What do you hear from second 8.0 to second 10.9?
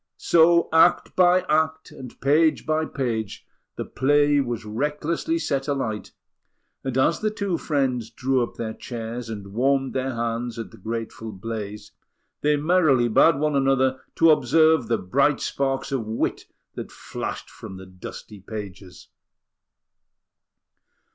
drew up their chairs and warmed their hands at the